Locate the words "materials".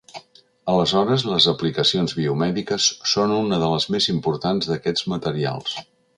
5.17-5.79